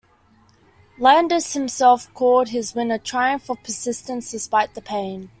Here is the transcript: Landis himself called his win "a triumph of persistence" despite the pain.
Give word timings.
Landis 0.97 1.53
himself 1.53 2.11
called 2.15 2.47
his 2.47 2.73
win 2.73 2.89
"a 2.89 2.97
triumph 2.97 3.51
of 3.51 3.61
persistence" 3.63 4.31
despite 4.31 4.73
the 4.73 4.81
pain. 4.81 5.29